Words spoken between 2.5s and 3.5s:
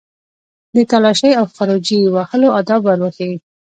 آداب ور وښيي.